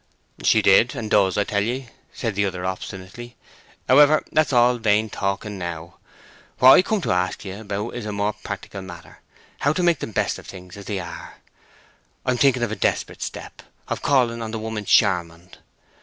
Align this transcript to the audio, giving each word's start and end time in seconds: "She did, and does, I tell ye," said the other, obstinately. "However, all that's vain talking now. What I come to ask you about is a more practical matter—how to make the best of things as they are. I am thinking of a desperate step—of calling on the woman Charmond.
"She 0.41 0.63
did, 0.63 0.95
and 0.95 1.11
does, 1.11 1.37
I 1.37 1.43
tell 1.43 1.61
ye," 1.61 1.89
said 2.11 2.33
the 2.33 2.43
other, 2.47 2.65
obstinately. 2.65 3.35
"However, 3.87 4.23
all 4.23 4.25
that's 4.41 4.81
vain 4.83 5.11
talking 5.11 5.59
now. 5.59 5.97
What 6.57 6.71
I 6.71 6.81
come 6.81 7.01
to 7.01 7.11
ask 7.11 7.45
you 7.45 7.61
about 7.61 7.91
is 7.91 8.07
a 8.07 8.11
more 8.11 8.33
practical 8.33 8.81
matter—how 8.81 9.73
to 9.73 9.83
make 9.83 9.99
the 9.99 10.07
best 10.07 10.39
of 10.39 10.47
things 10.47 10.75
as 10.75 10.85
they 10.85 10.97
are. 10.97 11.35
I 12.25 12.31
am 12.31 12.37
thinking 12.37 12.63
of 12.63 12.71
a 12.71 12.75
desperate 12.75 13.21
step—of 13.21 14.01
calling 14.01 14.41
on 14.41 14.49
the 14.49 14.57
woman 14.57 14.85
Charmond. 14.85 15.59